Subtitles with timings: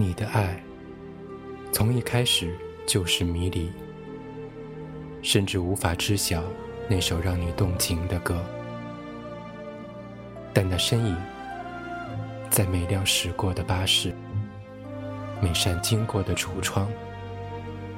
[0.00, 0.58] 你的爱
[1.72, 2.56] 从一开始
[2.86, 3.70] 就是迷离，
[5.20, 6.42] 甚至无法知晓
[6.88, 8.42] 那首让你动情的歌。
[10.54, 11.14] 但那身影，
[12.48, 14.14] 在每辆驶过的巴士、
[15.38, 16.88] 每扇经过的橱窗、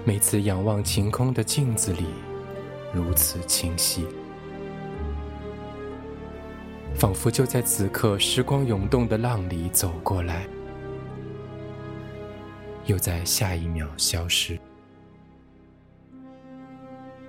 [0.05, 2.07] 每次仰望晴空的镜子里，
[2.93, 4.09] 如此清晰。
[6.97, 10.45] 仿佛就在此刻，时光涌动的浪里走过来，
[12.85, 14.59] 又在下一秒消失。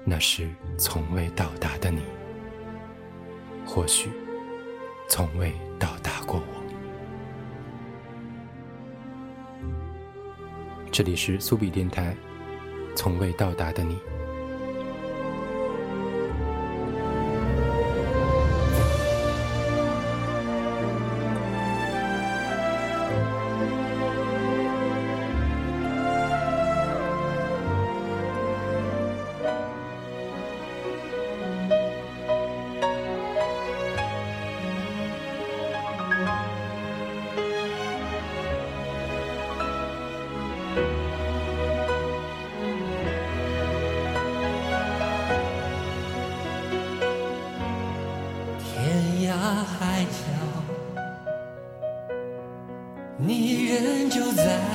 [0.05, 2.01] 那是从未到达的你，
[3.65, 4.09] 或许
[5.07, 6.63] 从未到达过我。
[10.91, 12.15] 这里是苏比电台，
[12.95, 13.97] 从未到达的你。
[53.81, 54.72] 天就在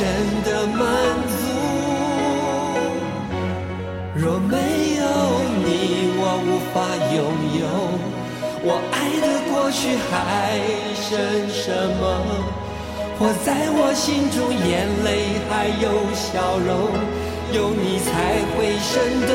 [0.00, 0.06] 真
[0.46, 0.80] 的满
[1.28, 1.38] 足。
[4.14, 4.56] 若没
[4.96, 5.04] 有
[5.62, 5.68] 你，
[6.16, 6.74] 我无法
[7.14, 7.18] 拥
[7.60, 7.62] 有，
[8.64, 9.78] 我爱的过去
[10.08, 10.12] 还
[10.94, 11.06] 剩
[11.50, 11.62] 什
[12.00, 12.02] 么？
[13.18, 15.08] 活在我心中，眼泪
[15.50, 15.84] 还有
[16.14, 16.72] 笑容，
[17.52, 18.08] 有你才
[18.56, 18.96] 会生
[19.28, 19.30] 动。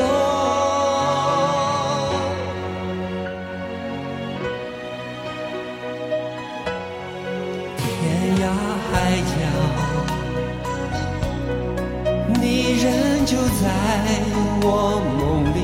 [7.78, 7.86] 天
[8.42, 8.44] 涯
[8.90, 9.32] 海角，
[12.76, 12.92] 你仍
[13.24, 13.64] 旧在
[14.60, 15.58] 我梦里。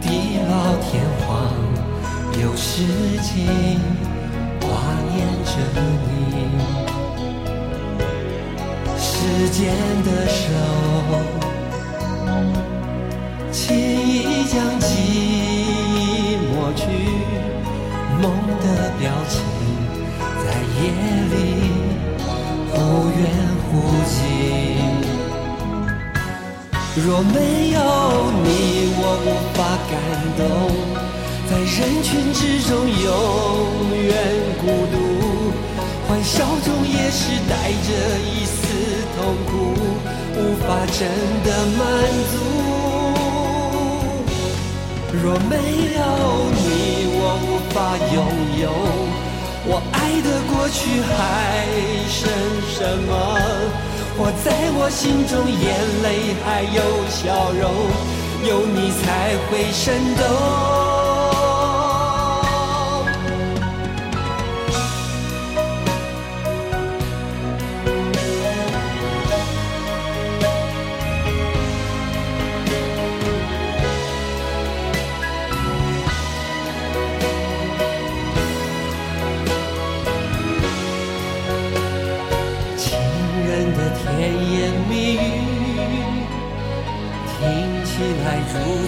[0.00, 0.04] 地
[0.50, 0.90] 老天
[1.20, 1.24] 荒，
[2.42, 2.82] 有时
[3.22, 3.30] 间
[4.60, 4.66] 挂
[5.12, 6.50] 念着你。
[8.98, 9.06] 时
[9.50, 9.62] 间
[10.02, 10.42] 的手，
[13.52, 16.82] 轻易将记忆抹去，
[18.20, 18.24] 梦
[18.58, 19.32] 的表情
[20.42, 20.44] 在
[20.74, 20.90] 夜
[21.30, 21.32] 里
[22.72, 22.74] 忽
[23.16, 23.22] 远
[23.70, 23.70] 忽
[24.08, 25.03] 近。
[26.96, 27.80] 若没有
[28.44, 29.58] 你，我无法
[29.90, 29.98] 感
[30.38, 30.46] 动，
[31.50, 31.66] 在人
[32.04, 33.02] 群之中永
[34.00, 34.14] 远
[34.60, 34.96] 孤独，
[36.06, 37.90] 欢笑中也是带着
[38.22, 38.62] 一丝。
[39.16, 39.52] 痛苦
[40.36, 41.10] 无法真
[41.42, 41.82] 的满
[42.30, 42.34] 足。
[45.20, 45.52] 若没
[45.96, 46.00] 有
[46.54, 46.66] 你，
[47.10, 47.76] 我无法
[48.14, 48.16] 拥
[48.62, 48.64] 有。
[49.66, 51.12] 我爱的过去还
[52.08, 52.20] 剩
[52.70, 52.78] 什
[53.08, 53.10] 么？
[54.16, 55.66] 活在我心中，眼
[56.02, 57.64] 泪还有笑容，
[58.48, 60.83] 有你才会生动。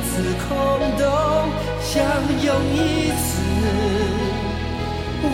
[0.06, 0.54] 一次空
[0.96, 1.02] 洞，
[1.82, 1.92] 相
[2.40, 3.42] 拥一次，
[5.24, 5.26] 我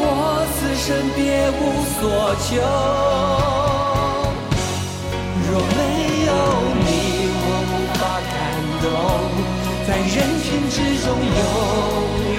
[0.55, 1.21] 此生别
[1.61, 2.01] 无所
[2.41, 2.49] 求。
[5.47, 5.79] 若没
[6.25, 6.33] 有
[6.81, 6.89] 你，
[7.37, 7.71] 我无
[8.01, 8.01] 法
[8.33, 8.35] 感
[8.81, 8.85] 动，
[9.87, 11.43] 在人群之中永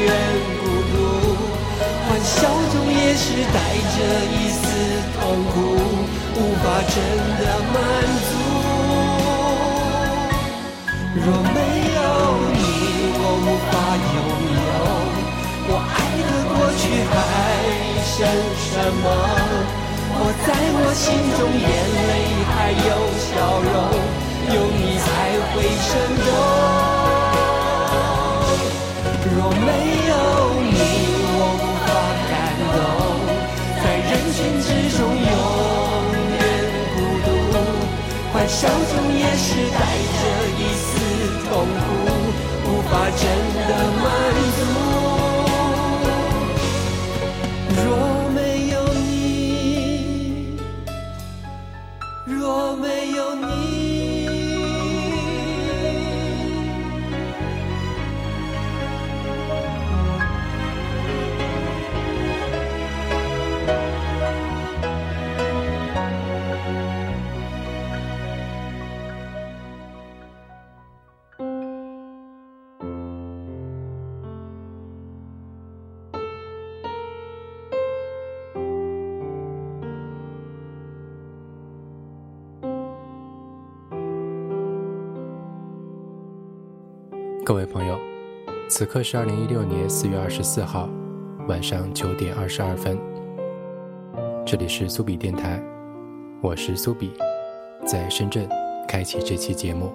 [0.02, 0.10] 远
[0.58, 0.96] 孤独，
[2.10, 2.34] 欢笑
[2.74, 3.56] 中也是带
[3.94, 3.96] 着
[4.34, 4.60] 一丝
[5.20, 5.22] 痛
[5.54, 5.56] 苦，
[6.36, 6.98] 无法真
[7.38, 7.42] 的
[7.72, 7.76] 满
[8.26, 8.43] 足。
[11.16, 12.02] 若没有
[12.54, 12.58] 你，
[13.14, 14.18] 我无法拥
[14.50, 14.74] 有。
[15.70, 15.96] 我爱
[16.26, 17.14] 的过去还
[18.02, 18.18] 剩
[18.58, 19.06] 什么？
[20.16, 21.06] 我在我心
[21.38, 21.66] 中，眼
[22.10, 22.12] 泪
[22.50, 23.30] 还有笑
[23.62, 23.78] 容，
[24.56, 25.06] 有你才
[25.54, 26.28] 会生动。
[29.36, 29.70] 若没
[30.10, 30.12] 有
[30.66, 30.74] 你，
[31.38, 31.88] 我无法
[32.28, 32.34] 感
[32.74, 32.82] 动，
[33.84, 34.68] 在人群之
[34.98, 35.93] 中有。
[38.48, 40.20] 笑中也是带着
[40.60, 40.90] 一丝
[41.48, 41.84] 痛苦
[42.66, 43.22] 无法真
[43.68, 44.06] 的满
[44.58, 44.60] 足。
[47.86, 47.86] 若
[48.36, 48.38] 没
[48.70, 50.58] 有你
[52.26, 53.53] 若没有你
[87.46, 88.00] 各位朋友，
[88.70, 90.90] 此刻是二零一六年四月二十四号
[91.46, 92.98] 晚上九点二十二分。
[94.46, 95.62] 这里是苏比电台，
[96.40, 97.12] 我是苏比，
[97.86, 98.48] 在深圳
[98.88, 99.92] 开启这期节目。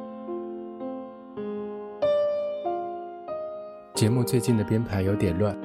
[3.94, 5.56] 节目最近的编排有点乱，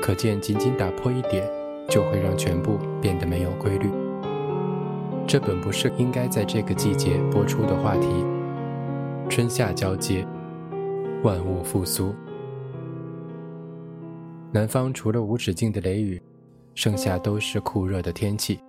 [0.00, 1.44] 可见仅仅打破一点，
[1.88, 3.90] 就会让全部变得没有规律。
[5.26, 8.24] 这本不是应该在这个季节播出的话题，
[9.28, 10.24] 春夏交接。
[11.26, 12.14] 万物复苏，
[14.52, 16.22] 南方除了无止境的雷雨，
[16.76, 18.60] 剩下都是酷热的天气。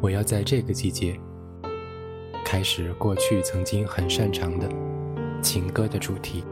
[0.00, 1.14] 我要在这个季节
[2.42, 4.66] 开始过去曾经很擅长的
[5.42, 6.42] 情歌的主题。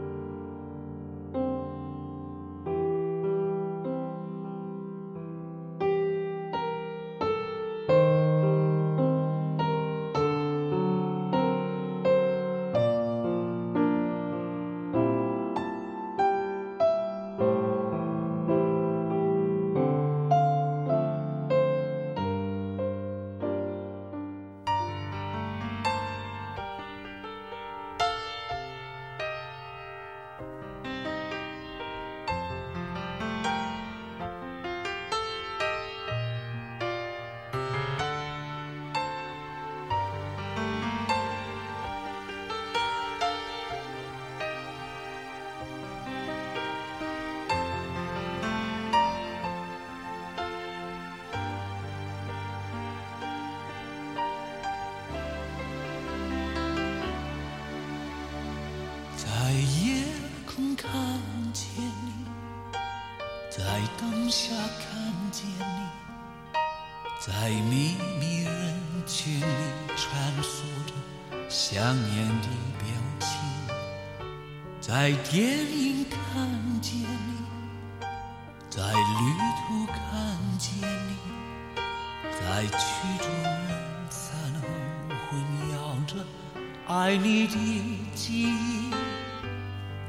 [67.23, 68.73] 在秘密人
[69.05, 69.45] 群里
[69.95, 70.93] 穿梭着
[71.47, 72.47] 想念的
[72.79, 72.87] 表
[73.19, 73.29] 情，
[74.81, 78.07] 在电影看见你，
[78.71, 78.95] 在旅
[79.67, 81.15] 途看见你，
[82.25, 82.79] 在曲
[83.19, 83.69] 终人
[84.09, 84.67] 散后
[85.29, 86.25] 混淆着
[86.87, 87.53] 爱你的
[88.15, 88.91] 记忆，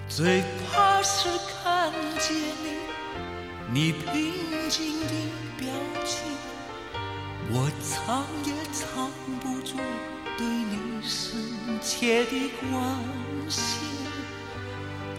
[0.08, 1.28] 最怕是
[1.62, 2.72] 看见你。
[3.70, 5.12] 你平静的
[5.58, 5.68] 表
[6.06, 6.22] 情，
[7.54, 9.76] 我藏也藏不住
[10.38, 12.70] 对你深切的关
[13.46, 13.82] 心。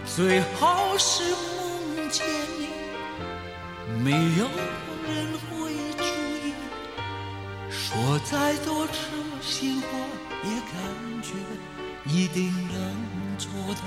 [0.03, 2.25] 最好是梦见
[2.57, 2.69] 你，
[4.03, 4.49] 没有
[5.05, 5.51] 人会
[5.95, 6.53] 注意。
[7.69, 8.93] 说再多痴
[9.39, 9.87] 心话，
[10.43, 11.33] 也感觉
[12.05, 13.83] 一定能做到。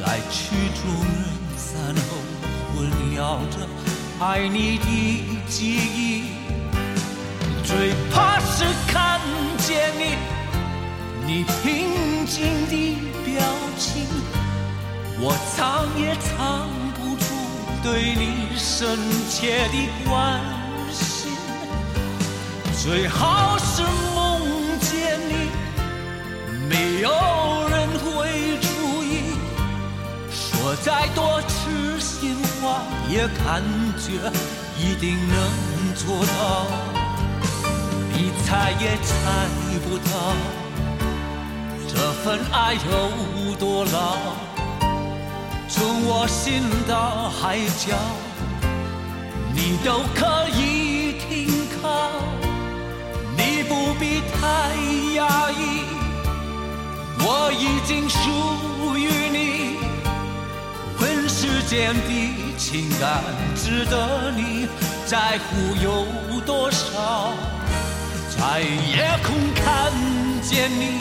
[0.00, 1.24] 在曲终人
[1.56, 2.16] 散后
[2.74, 3.18] 混淆
[3.50, 3.54] 着
[4.18, 4.86] 爱你的
[5.46, 6.24] 记忆。
[7.62, 9.20] 最怕是看
[9.58, 10.16] 见你，
[11.26, 13.44] 你平静的表
[13.78, 14.06] 情，
[15.20, 17.24] 我藏也藏不住
[17.82, 19.76] 对你深切的
[20.08, 20.40] 关
[20.90, 21.30] 心。
[22.82, 23.82] 最好是
[24.14, 24.40] 梦
[24.80, 25.32] 见你，
[26.68, 27.08] 没有
[30.82, 33.62] 再多痴心话，也感
[33.98, 34.32] 觉
[34.78, 36.66] 一定能做到。
[38.12, 39.12] 你猜也猜
[39.84, 40.10] 不到，
[41.86, 44.16] 这份爱有多牢，
[45.68, 47.94] 从我心到海角，
[49.54, 52.10] 你都可以停靠。
[53.36, 54.72] 你不必太
[55.14, 55.84] 压抑，
[57.18, 59.89] 我已经属于你。
[61.42, 63.24] 世间的情感
[63.56, 64.68] 值得你
[65.06, 66.04] 在乎有
[66.42, 67.32] 多少？
[68.36, 69.90] 在夜空看
[70.42, 71.00] 见你，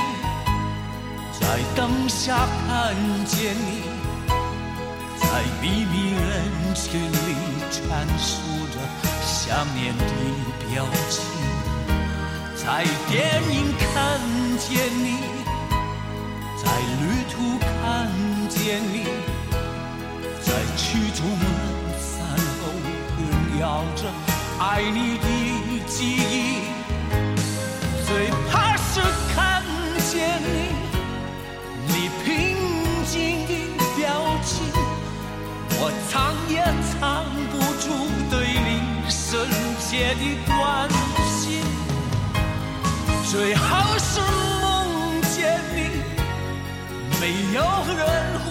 [1.37, 3.81] 在灯下看见你，
[5.19, 7.35] 在秘密人群里
[7.69, 8.39] 阐述
[8.71, 8.79] 着
[9.21, 10.05] 想念的
[10.69, 11.21] 表情，
[12.55, 14.17] 在电影看
[14.57, 15.17] 见你，
[16.55, 18.07] 在旅途看
[18.47, 19.38] 见你。
[20.79, 21.27] 曲终
[21.99, 22.23] 散
[22.61, 22.71] 后，
[23.19, 24.01] 萦绕着
[24.59, 25.27] 爱你的
[25.85, 26.71] 记忆。
[28.07, 29.01] 最怕是
[29.35, 29.61] 看
[30.09, 30.47] 见你，
[31.85, 31.93] 你
[32.23, 32.25] 平
[33.05, 33.53] 静的
[33.97, 34.07] 表
[34.41, 34.51] 情，
[35.81, 36.09] 我藏
[36.47, 36.97] 也藏
[37.51, 37.85] 不住
[38.31, 38.67] 对你
[39.09, 39.19] 深
[39.81, 40.57] 切的关
[41.29, 41.37] 心。
[43.29, 44.21] 最好是
[44.61, 45.77] 梦见你，
[47.19, 47.59] 没有
[47.97, 47.99] 人
[48.39, 48.48] 会。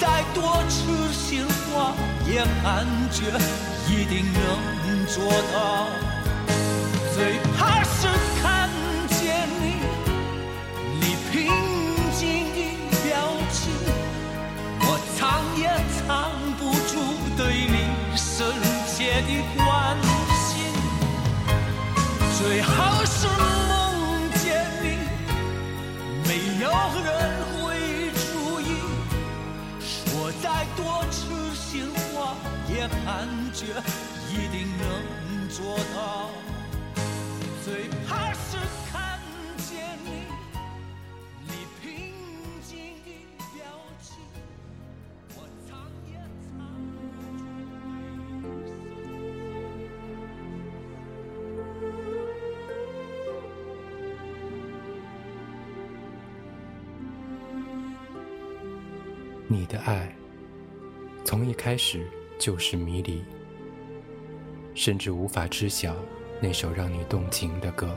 [0.00, 1.94] 再多痴心话，
[2.26, 3.22] 也感觉
[3.88, 5.86] 一定能做到。
[7.14, 8.08] 最怕是
[8.42, 8.68] 看
[9.08, 9.62] 见你，
[11.00, 11.32] 你平
[12.12, 12.22] 静
[12.52, 12.58] 的
[13.04, 13.12] 表
[13.52, 13.72] 情，
[14.80, 15.20] 我藏
[15.56, 15.62] 也
[15.94, 16.92] 藏不住
[17.36, 17.74] 对你
[18.16, 18.46] 深
[18.86, 19.96] 切的关
[20.42, 20.42] 心。
[22.36, 23.26] 最好是
[23.68, 23.72] 梦
[24.42, 24.84] 见你，
[26.26, 26.30] 没
[26.62, 26.68] 有
[27.04, 27.43] 人。
[32.84, 33.64] 话，也感觉
[34.30, 36.30] 一定能做到。
[37.64, 38.58] 最怕是
[38.90, 39.18] 看
[39.56, 40.08] 见你，
[41.46, 41.50] 你
[41.80, 41.82] 平
[42.62, 43.08] 静的
[43.54, 43.64] 表
[44.02, 44.18] 情，
[45.34, 45.36] 我
[45.66, 45.70] 藏
[46.06, 46.12] 也
[46.50, 46.52] 藏
[48.42, 48.70] 不住。
[59.48, 60.14] 你的爱。
[61.24, 62.06] 从一开始
[62.38, 63.22] 就是迷离，
[64.74, 65.94] 甚至无法知晓
[66.40, 67.96] 那首让你动情的歌。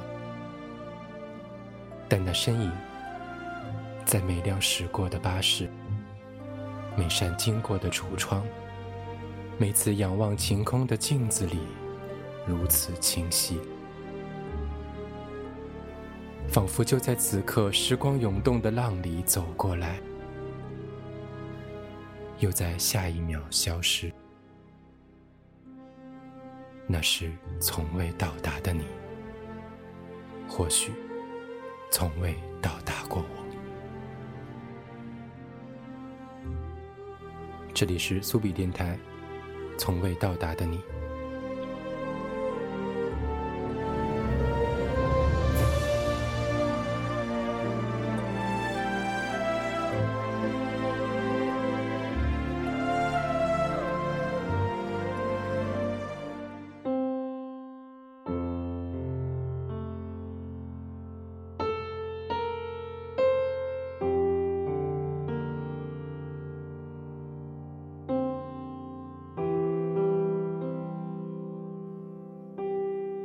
[2.08, 2.72] 但那身影，
[4.06, 5.70] 在每辆驶过的巴士、
[6.96, 8.46] 每扇经过的橱窗、
[9.58, 11.60] 每次仰望晴空的镜子里，
[12.46, 13.60] 如此清晰，
[16.48, 20.00] 仿佛就在此刻，时光涌动的浪里走过来。
[22.40, 24.14] 又在下一秒消失，
[26.90, 27.30] 那是
[27.60, 28.86] 从未到达的你，
[30.48, 30.94] 或许
[31.92, 33.44] 从未到达过我。
[37.74, 38.98] 这里是苏比电台，
[39.78, 40.82] 从未到达的你。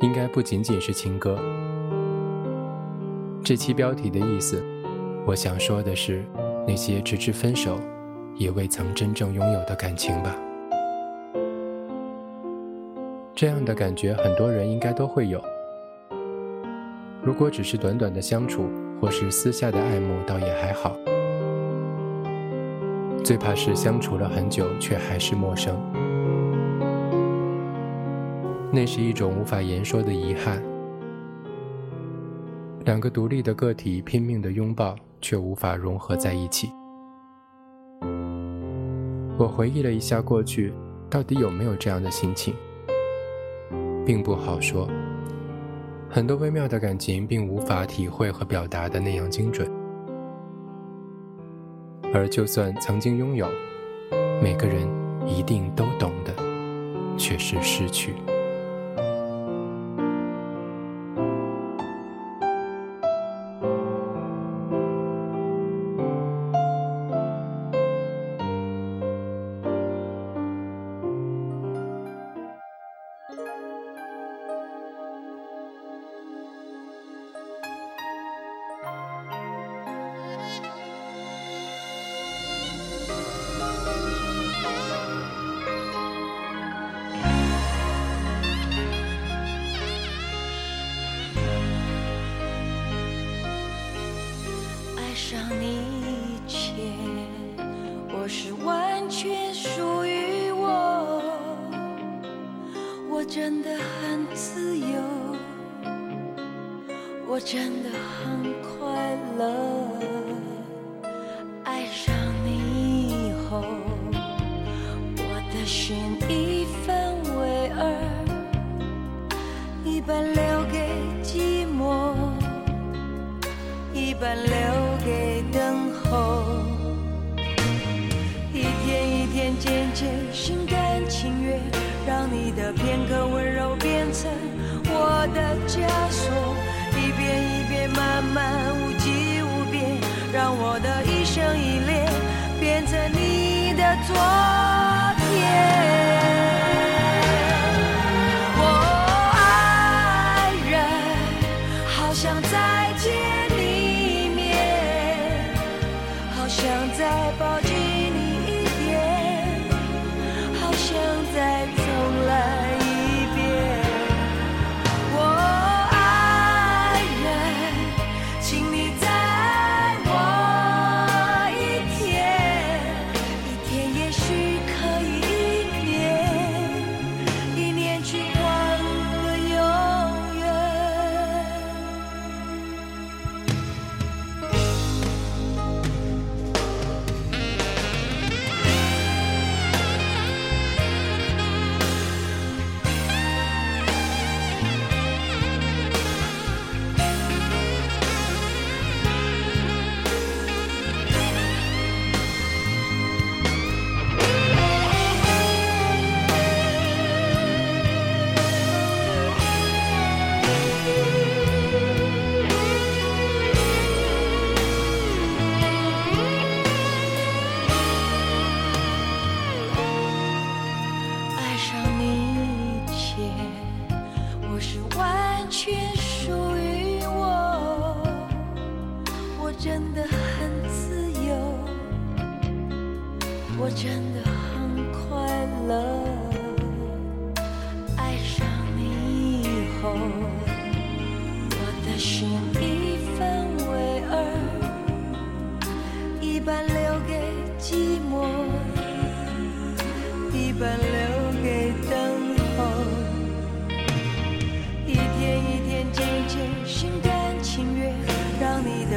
[0.02, 1.38] 应该不仅仅是情歌。
[3.42, 4.62] 这期标题的意思，
[5.24, 6.24] 我想说的是
[6.66, 7.78] 那些直至分手
[8.36, 10.36] 也未曾真正拥有的感情吧。
[13.34, 15.42] 这样的感觉，很多人应该都会有。
[17.22, 18.68] 如果只是短短的相处，
[19.00, 20.96] 或是私下的爱慕，倒也还好。
[23.24, 25.80] 最怕是相处了很久，却还是陌生。
[28.74, 30.62] 那是一种无法言说的遗憾。
[32.86, 36.70] 两个独立的个体拼命的拥抱，却无法融合在一起。
[39.36, 40.72] 我回忆了一下过去，
[41.10, 42.54] 到底有没有这样的心情，
[44.06, 44.88] 并不好说。
[46.08, 49.70] 很多微妙的感情，并无法体会和表达的那样精准。
[52.14, 53.46] 而就算曾经拥有，
[54.42, 54.88] 每个人
[55.26, 56.34] 一定都懂的，
[57.16, 58.14] 却是失去。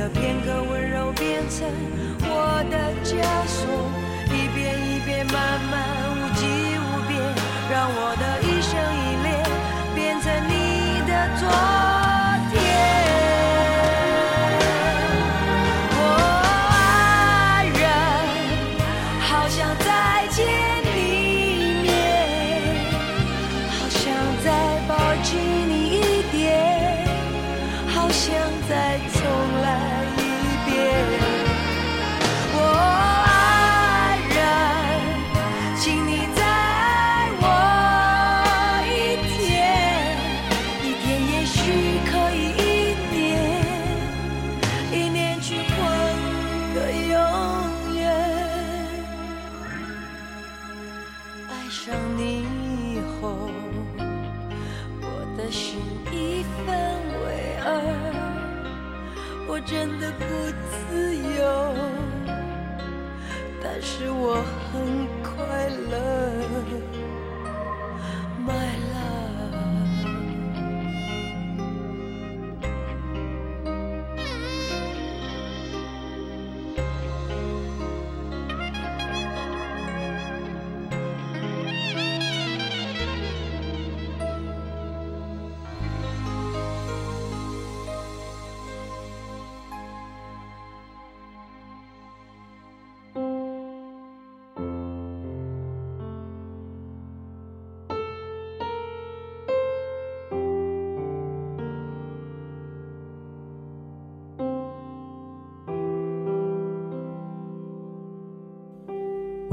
[0.10, 1.68] 片刻温柔变成
[2.22, 3.66] 我的枷锁，
[4.28, 5.95] 一遍一遍慢慢。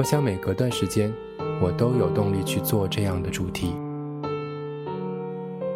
[0.02, 1.14] 我想每隔段时间
[1.60, 3.72] 我都有动力去做这样的主题。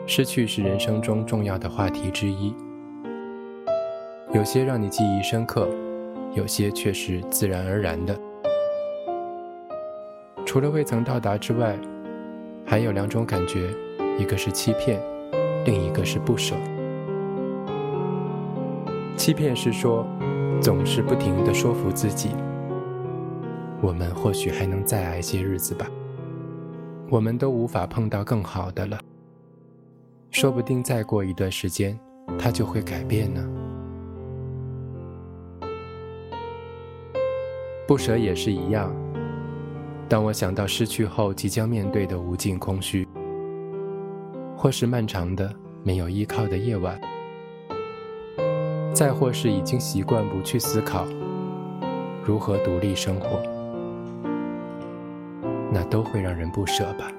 [0.05, 2.53] 失去是人生中重要的话题之一。
[4.35, 5.69] 有些让你记忆深刻
[6.35, 8.19] 有些却是自然而然的。
[10.45, 11.79] 除了未曾到达之外
[12.65, 13.73] 还有两种感觉
[14.19, 15.01] 一个是欺骗
[15.65, 16.57] 另一个是不舍。
[19.17, 20.05] 欺骗是说
[20.61, 22.31] 总是不停的说服自己
[23.87, 25.87] 我们或许还能再挨些日子吧。
[27.09, 28.99] 我们都无法碰到更好的了。
[30.33, 31.99] 说不定再过一段时间
[32.37, 33.49] 他就会改变呢。
[37.87, 38.93] 不舍也是一样
[40.09, 43.07] 当我想到失去后即将面对的无尽空虚
[44.57, 47.01] 或是漫长的没有依靠的夜晚
[48.93, 51.07] 再或是已经习惯不去思考
[52.25, 53.56] 如何独立生活。
[55.73, 57.11] 那都会让人不舍吧。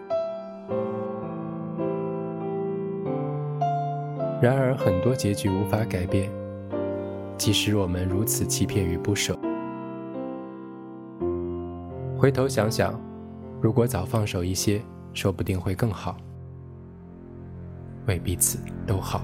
[4.41, 6.29] 然而，很多结局无法改变，
[7.37, 9.37] 即使我们如此欺骗与不舍。
[12.17, 12.99] 回头想想，
[13.61, 14.81] 如果早放手一些，
[15.13, 16.17] 说不定会更好，
[18.07, 19.23] 为彼此都好。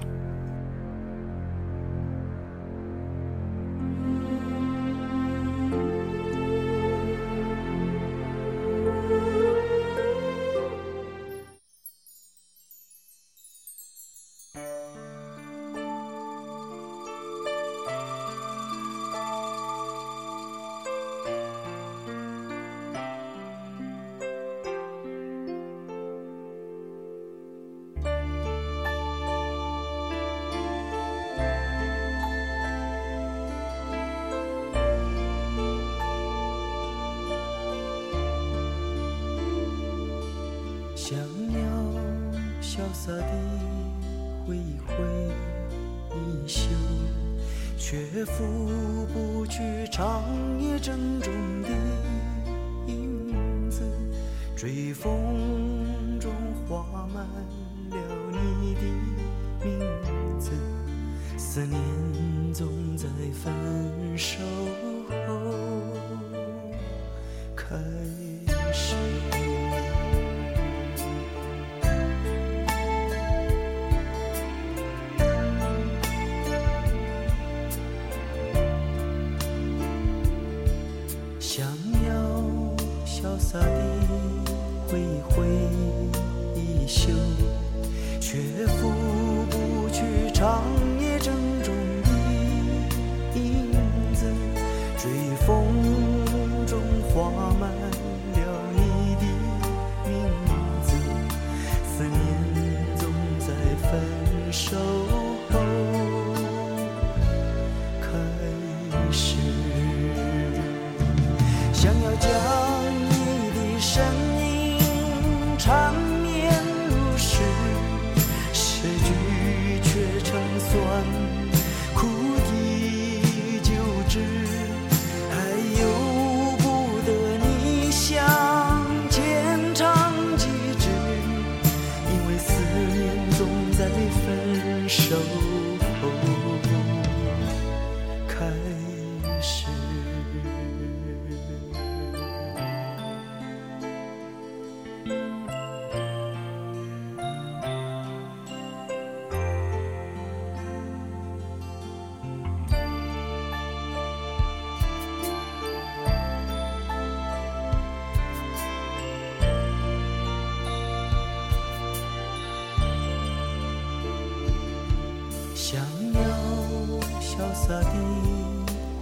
[167.74, 167.88] 大地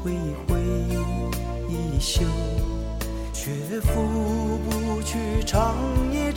[0.02, 0.58] 挥一挥
[1.68, 2.24] 衣袖，
[3.34, 3.90] 却拂
[4.64, 5.76] 不去长
[6.10, 6.31] 夜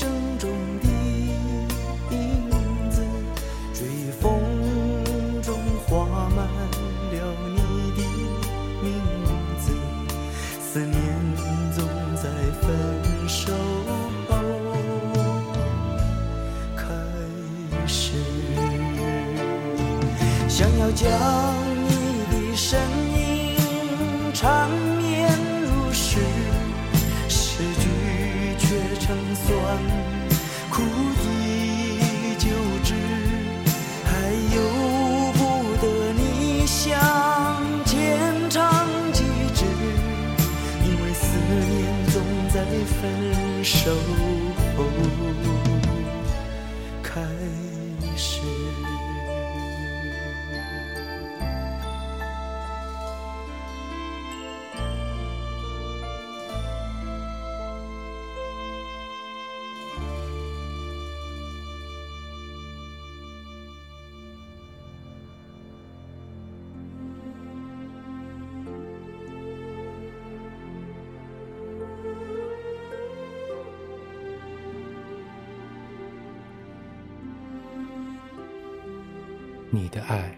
[79.76, 80.34] 你的爱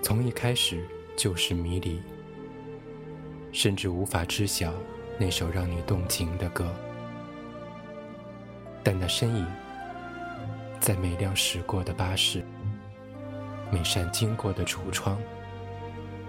[0.00, 2.00] 从一开始就是迷离，
[3.50, 4.72] 甚至无法知晓
[5.18, 6.72] 那首让你动情的歌。
[8.84, 9.44] 但那身影，
[10.78, 12.44] 在每辆驶过的巴士、
[13.68, 15.18] 每扇经过的橱窗、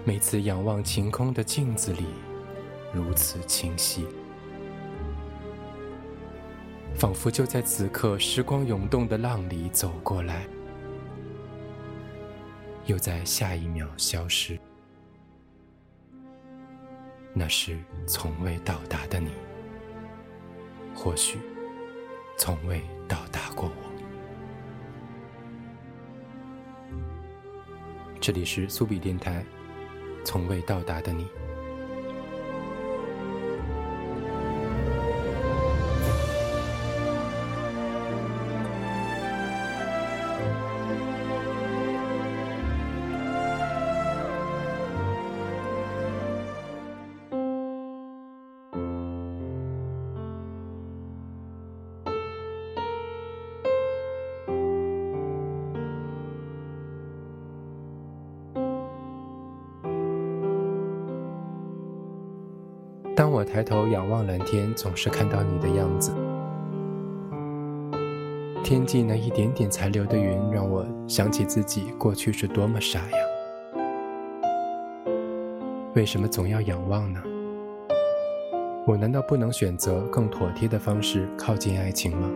[0.04, 2.06] 每次仰望晴空的镜子里，
[2.92, 4.08] 如此清晰，
[6.96, 10.44] 仿佛就在此刻，时光涌动的浪里走过来，
[12.86, 14.58] 又在下一秒消失。
[17.34, 19.30] 那是从未到达的你，
[20.94, 21.38] 或许。
[22.38, 23.82] 从未到达过我。
[28.20, 29.44] 这里是苏比电台，
[30.24, 31.28] 从未到达的你。
[63.22, 66.12] 当我抬头仰望蓝天，总是看到你的样子。
[68.64, 73.18] 天际那一点点残留的云，让我想起自己过去是多么傻呀！
[75.94, 77.22] 为什么总要仰望呢？
[78.88, 82.28] 我难道不能选择更妥帖的方式靠近爱情吗？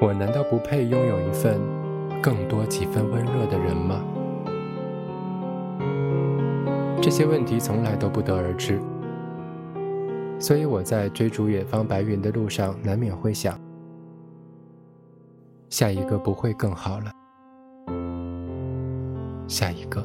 [0.00, 1.60] 我难道不配拥有一份
[2.22, 4.02] 更多几分温热的人吗？
[7.02, 8.80] 这些问题从来都不得而知。
[10.38, 13.58] 所以我在追逐远方白云的路上，难免会想：
[15.70, 17.10] 下一个不会更好了，
[19.48, 20.04] 下一个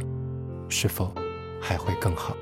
[0.69, 1.11] 是否
[1.59, 2.35] 还会更好？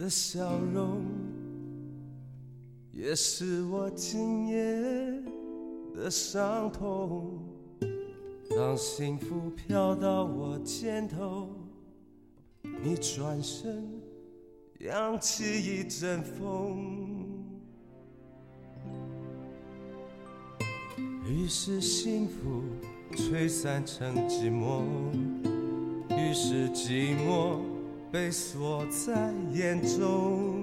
[0.00, 1.02] 的笑容，
[2.90, 5.22] 也是我今夜
[5.94, 7.38] 的伤痛。
[8.56, 11.50] 当幸福飘到我肩头，
[12.82, 13.84] 你转身
[14.78, 17.44] 扬起一阵风，
[21.26, 22.62] 于是幸福
[23.14, 24.80] 吹散成寂寞，
[26.08, 27.69] 于是寂寞。
[28.10, 30.59] 被锁在眼中。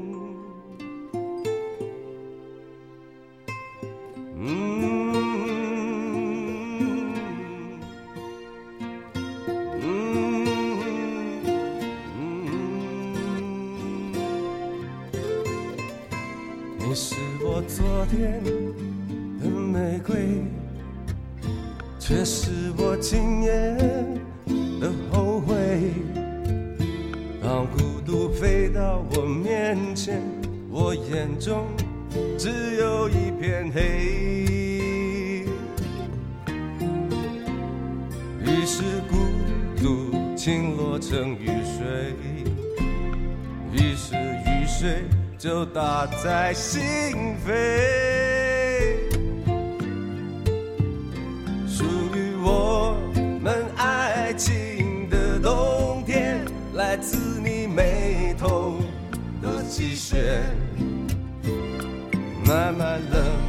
[44.79, 45.05] 水
[45.39, 47.49] 就打在心扉
[51.67, 51.83] 属
[52.15, 52.95] 于我
[53.41, 58.77] 们爱情的冬天来自你眉头
[59.41, 60.43] 的积雪
[62.45, 63.46] 慢慢冷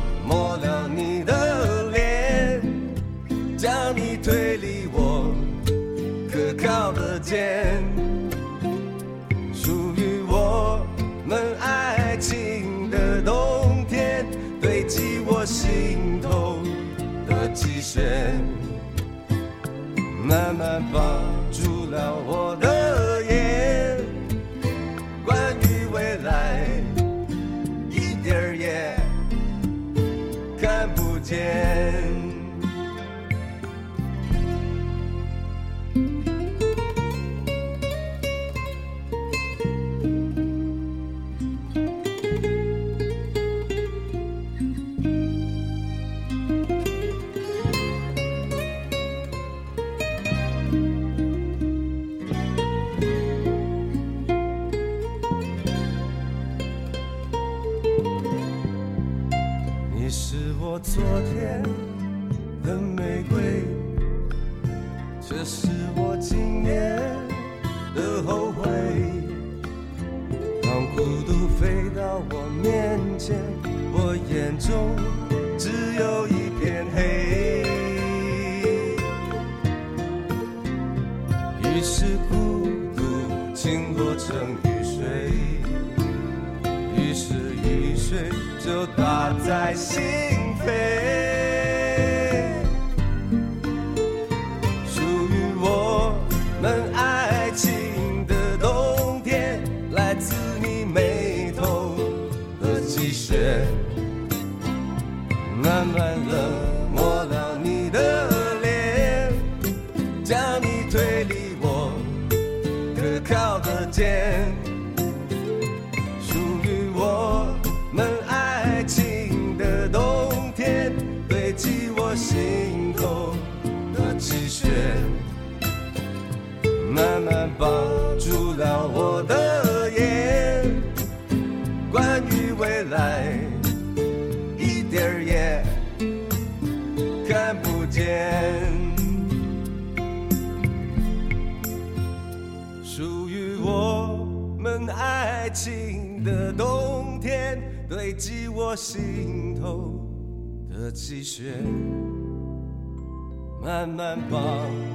[153.63, 154.41] 慢慢绑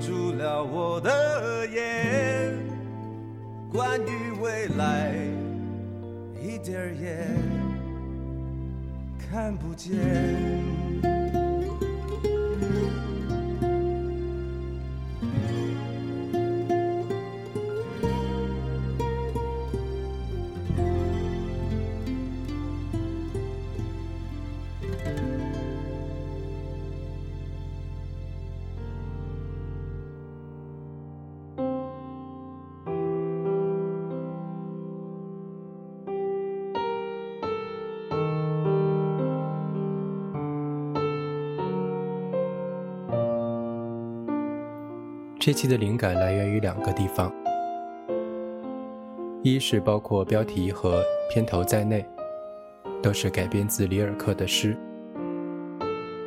[0.02, 2.54] 住了我的眼。
[3.72, 5.16] 关于未来，
[6.42, 7.28] 一点也
[9.18, 10.83] 看不见。
[45.46, 47.30] 这期的灵感来源于两个地方，
[49.42, 52.06] 一是包括标题和片头在内，
[53.02, 54.74] 都是改编自里尔克的诗，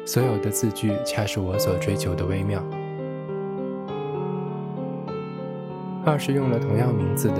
[0.04, 2.60] 所有的字句恰是我所追求的微妙；
[6.04, 7.38] 二是用了同样名字的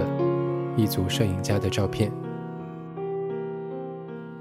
[0.79, 2.11] 一组摄影家的照片，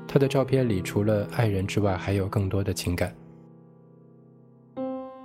[0.08, 3.14] 他的照片里除了爱人之外，还有更多的情感。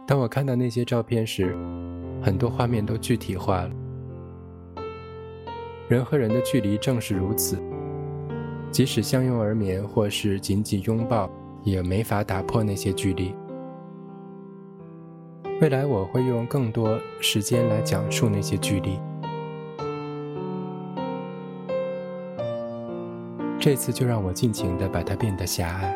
[0.08, 1.56] 当我看到那些照片时，
[2.22, 3.70] 很多画面都具体化了。
[5.88, 7.58] 人和人的距离正是如此，
[8.70, 11.28] 即使相拥而眠或是紧紧拥抱，
[11.64, 13.34] 也没法打破那些距离。
[15.60, 18.98] 未来我会用更多时间来讲述那些距离。
[23.58, 25.94] 这次就让我尽情的把它变得狭隘，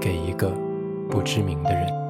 [0.00, 0.52] 给一个
[1.08, 2.09] 不知名的人。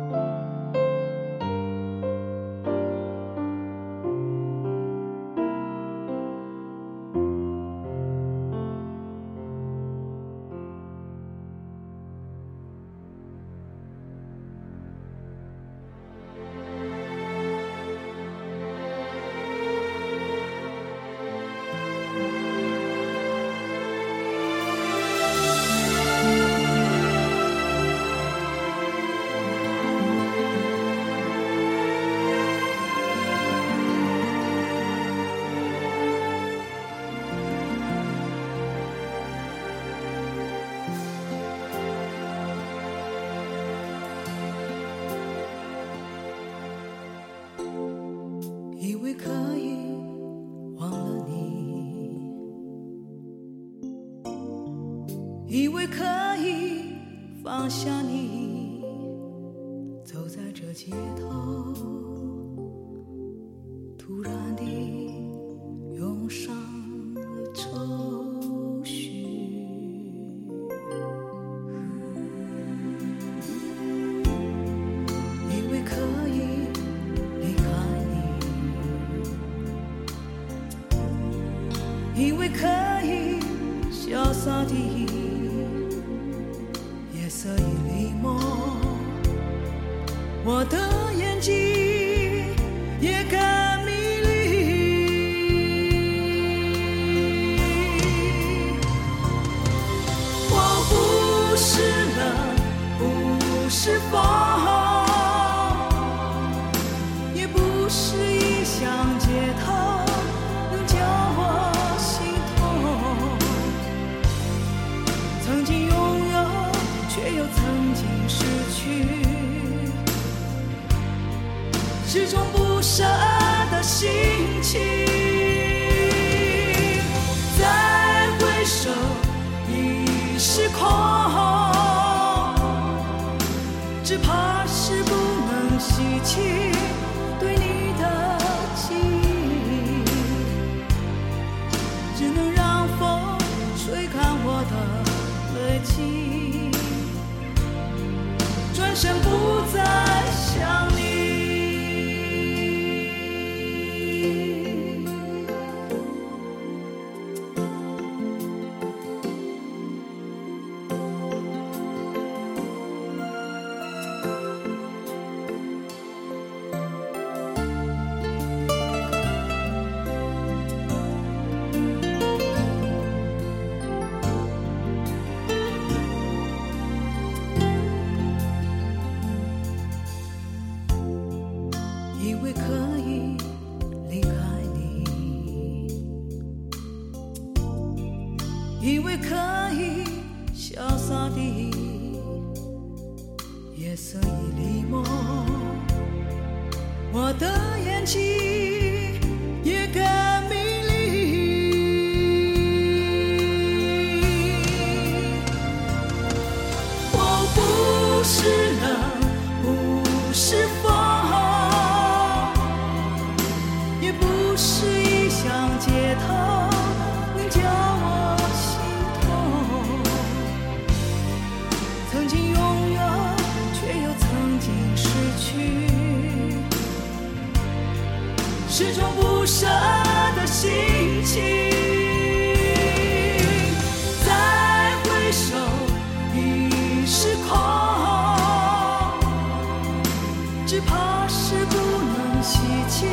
[240.70, 243.08] 只怕是不能洗清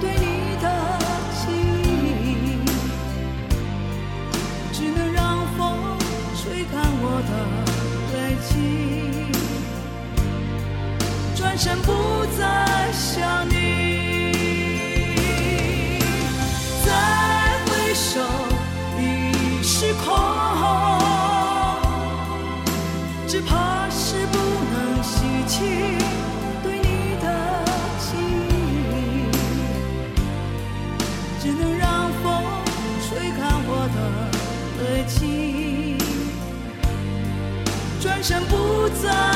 [0.00, 0.66] 对你的
[1.38, 1.46] 记
[2.24, 2.26] 忆。
[4.72, 5.96] 只能让风
[6.34, 7.30] 吹干我的
[8.12, 8.50] 泪迹，
[11.36, 11.92] 转身不
[12.36, 12.65] 再
[38.26, 39.35] 转身不再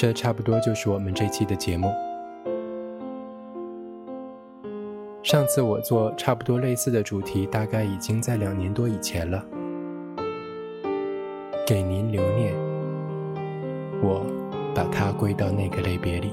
[0.00, 1.92] 这差不多就是我们这期的节目。
[5.22, 9.44] 上次我做差不多类似的主题，大概已经在两年多以前了。
[11.66, 12.54] 给您留念，
[14.02, 14.24] 我
[14.74, 16.32] 把它归到那个类别里。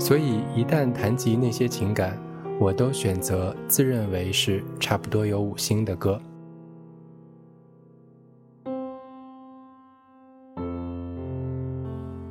[0.00, 2.16] 所以一旦谈及那些情感，
[2.58, 6.18] 我都选择自认为是差不多有五星的歌。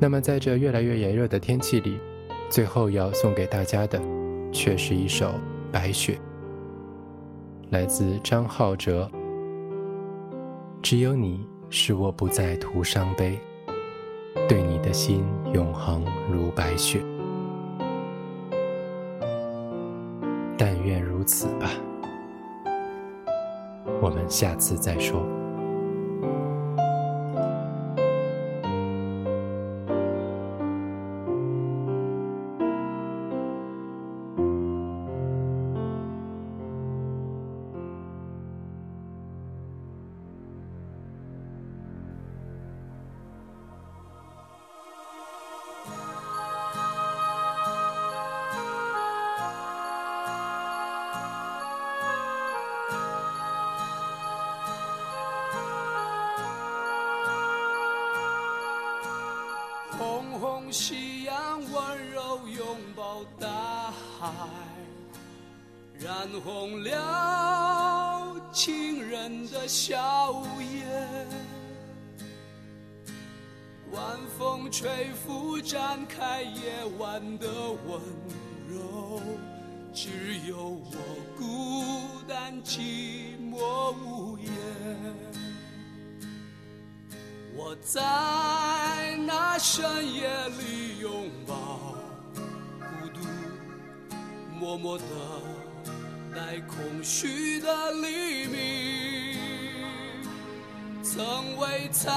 [0.04, 1.98] 那么在这越来越炎热的天气里，
[2.50, 3.98] 最后要送给大家的，
[4.52, 5.28] 却是一首
[5.72, 6.16] 《白雪》，
[7.70, 9.10] 来自张浩哲。
[10.82, 13.40] 只有你使我不再徒伤悲，
[14.46, 15.24] 对你的心
[15.54, 17.02] 永恒如白雪。
[20.58, 21.70] 但愿如此吧。
[24.02, 25.26] 我们下次再说。
[64.40, 64.48] 爱
[66.00, 71.28] 染红了情人的笑颜。
[73.92, 77.48] 晚风吹拂，展开夜晚的
[77.88, 78.02] 温
[78.68, 79.22] 柔，
[79.94, 80.98] 只有我
[81.38, 81.84] 孤
[82.28, 84.52] 单寂寞无言。
[87.56, 91.30] 我在那深夜里拥
[94.64, 95.08] 默默等
[96.34, 99.38] 待空虚的黎明。
[101.04, 102.08] 曾为沧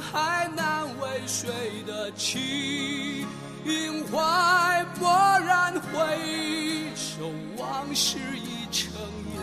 [0.00, 1.48] 海难为水
[1.86, 3.24] 的情，
[4.10, 6.18] 怀蓦然回
[6.96, 8.90] 首，往事已成
[9.32, 9.40] 烟。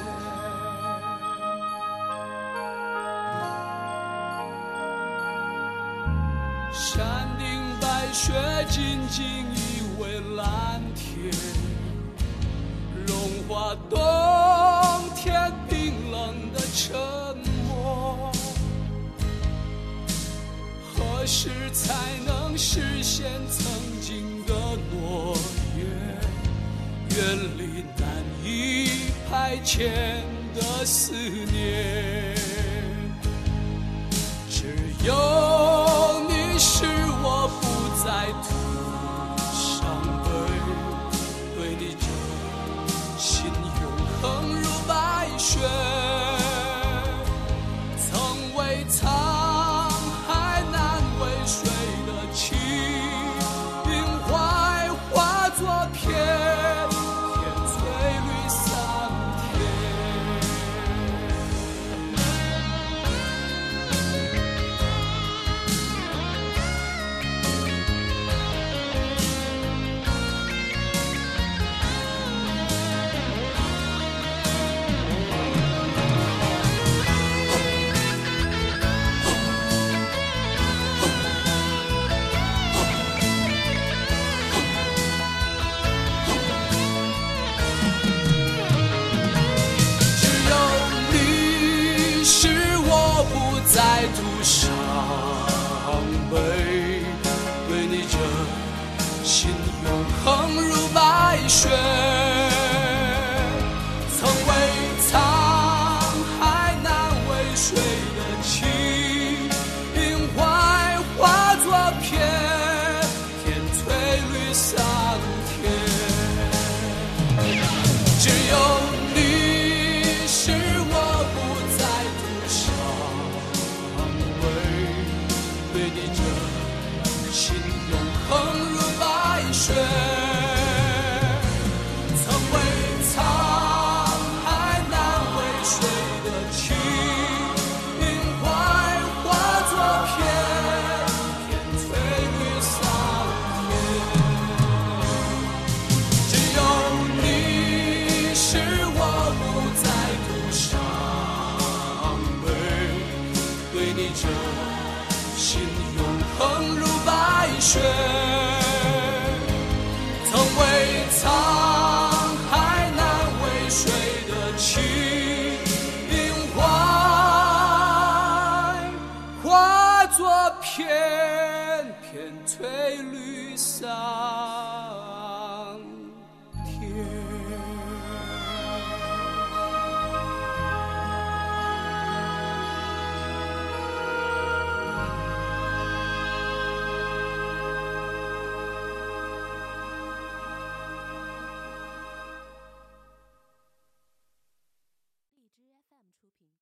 [6.74, 7.00] 山
[7.40, 7.48] 顶
[7.80, 8.34] 白雪
[8.70, 9.53] 静静
[13.56, 16.98] 我冬天冰冷的沉
[17.68, 18.32] 默
[20.92, 21.94] 何时才
[22.26, 23.64] 能实现曾
[24.02, 24.54] 经的
[24.92, 25.38] 诺
[25.78, 25.84] 言？
[27.16, 28.08] 远离难
[28.44, 28.90] 以
[29.30, 29.88] 排遣
[30.56, 32.36] 的思念
[34.50, 34.76] 只
[35.06, 35.14] 有